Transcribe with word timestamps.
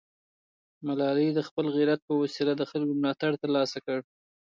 ملالۍ 0.87 1.27
د 1.33 1.39
خپل 1.47 1.65
غیرت 1.75 1.99
په 2.07 2.13
وسیله 2.21 2.53
د 2.57 2.63
خلکو 2.71 2.93
ملاتړ 3.01 3.31
ترلاسه 3.43 3.77
کړ. 3.85 3.97